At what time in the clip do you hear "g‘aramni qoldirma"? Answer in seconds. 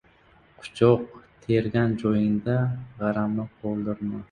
3.05-4.19